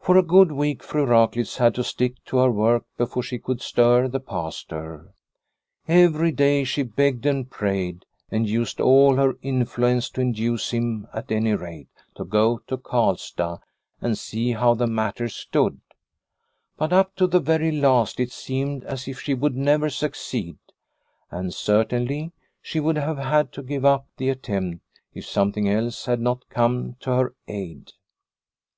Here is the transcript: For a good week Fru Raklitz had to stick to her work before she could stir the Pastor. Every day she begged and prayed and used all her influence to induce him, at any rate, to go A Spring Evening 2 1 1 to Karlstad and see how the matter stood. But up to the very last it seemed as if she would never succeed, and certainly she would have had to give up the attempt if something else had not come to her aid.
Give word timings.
For 0.00 0.16
a 0.16 0.22
good 0.22 0.50
week 0.50 0.82
Fru 0.82 1.04
Raklitz 1.04 1.58
had 1.58 1.74
to 1.74 1.84
stick 1.84 2.14
to 2.24 2.38
her 2.38 2.50
work 2.50 2.86
before 2.96 3.22
she 3.22 3.38
could 3.38 3.60
stir 3.60 4.08
the 4.08 4.18
Pastor. 4.18 5.12
Every 5.86 6.32
day 6.32 6.64
she 6.64 6.82
begged 6.82 7.26
and 7.26 7.50
prayed 7.50 8.06
and 8.30 8.48
used 8.48 8.80
all 8.80 9.16
her 9.16 9.34
influence 9.42 10.08
to 10.12 10.22
induce 10.22 10.70
him, 10.70 11.06
at 11.12 11.30
any 11.30 11.52
rate, 11.52 11.90
to 12.14 12.24
go 12.24 12.54
A 12.54 12.56
Spring 12.56 12.62
Evening 12.64 12.66
2 12.68 12.94
1 12.96 13.04
1 13.04 13.14
to 13.18 13.18
Karlstad 13.18 13.58
and 14.00 14.16
see 14.16 14.52
how 14.52 14.72
the 14.72 14.86
matter 14.86 15.28
stood. 15.28 15.82
But 16.78 16.94
up 16.94 17.14
to 17.16 17.26
the 17.26 17.38
very 17.38 17.72
last 17.72 18.18
it 18.20 18.32
seemed 18.32 18.84
as 18.84 19.06
if 19.06 19.20
she 19.20 19.34
would 19.34 19.54
never 19.54 19.90
succeed, 19.90 20.56
and 21.30 21.52
certainly 21.52 22.32
she 22.62 22.80
would 22.80 22.96
have 22.96 23.18
had 23.18 23.52
to 23.52 23.62
give 23.62 23.84
up 23.84 24.06
the 24.16 24.30
attempt 24.30 24.80
if 25.12 25.26
something 25.26 25.68
else 25.68 26.06
had 26.06 26.20
not 26.22 26.48
come 26.48 26.96
to 27.00 27.10
her 27.10 27.34
aid. 27.48 27.92